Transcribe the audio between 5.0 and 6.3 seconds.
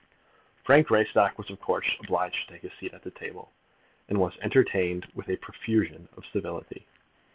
with a profusion of